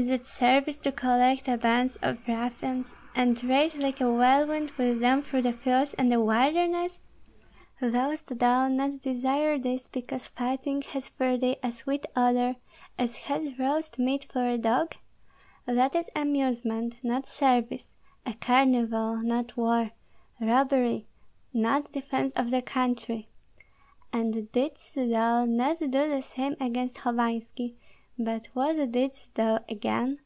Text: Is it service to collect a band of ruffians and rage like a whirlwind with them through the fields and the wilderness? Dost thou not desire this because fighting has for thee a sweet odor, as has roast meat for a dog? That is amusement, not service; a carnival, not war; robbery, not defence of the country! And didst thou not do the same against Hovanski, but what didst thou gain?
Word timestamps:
Is 0.00 0.08
it 0.10 0.26
service 0.26 0.78
to 0.86 0.92
collect 0.92 1.48
a 1.48 1.56
band 1.58 1.96
of 2.02 2.28
ruffians 2.28 2.94
and 3.16 3.42
rage 3.42 3.74
like 3.74 4.00
a 4.00 4.08
whirlwind 4.08 4.70
with 4.78 5.00
them 5.00 5.22
through 5.22 5.42
the 5.42 5.52
fields 5.52 5.92
and 5.94 6.12
the 6.12 6.20
wilderness? 6.20 7.00
Dost 7.80 8.38
thou 8.38 8.68
not 8.68 9.00
desire 9.00 9.58
this 9.58 9.88
because 9.88 10.28
fighting 10.28 10.82
has 10.92 11.08
for 11.08 11.36
thee 11.36 11.56
a 11.64 11.72
sweet 11.72 12.06
odor, 12.14 12.54
as 12.96 13.16
has 13.26 13.58
roast 13.58 13.98
meat 13.98 14.24
for 14.32 14.48
a 14.48 14.56
dog? 14.56 14.94
That 15.66 15.96
is 15.96 16.06
amusement, 16.14 16.94
not 17.02 17.26
service; 17.26 17.96
a 18.24 18.34
carnival, 18.34 19.16
not 19.16 19.56
war; 19.56 19.90
robbery, 20.40 21.08
not 21.52 21.90
defence 21.90 22.30
of 22.36 22.52
the 22.52 22.62
country! 22.62 23.30
And 24.12 24.48
didst 24.52 24.94
thou 24.94 25.44
not 25.44 25.80
do 25.80 25.88
the 25.90 26.22
same 26.22 26.54
against 26.60 26.98
Hovanski, 26.98 27.74
but 28.20 28.48
what 28.52 28.90
didst 28.90 29.32
thou 29.36 29.58
gain? 29.80 30.18